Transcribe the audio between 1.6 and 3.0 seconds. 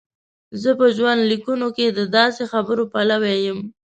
کې د داسې خبرو